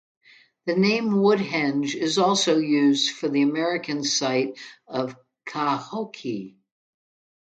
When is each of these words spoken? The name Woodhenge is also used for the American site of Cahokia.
The 0.65 0.75
name 0.75 1.11
Woodhenge 1.11 1.93
is 1.93 2.17
also 2.17 2.57
used 2.57 3.11
for 3.11 3.29
the 3.29 3.43
American 3.43 4.03
site 4.03 4.57
of 4.87 5.15
Cahokia. 5.45 6.55